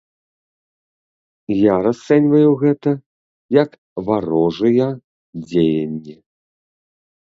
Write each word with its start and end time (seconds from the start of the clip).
Я 1.55 1.73
расцэньваю 1.87 2.49
гэта 2.63 2.89
як 3.61 3.69
варожыя 4.11 4.87
дзеянні. 5.47 6.15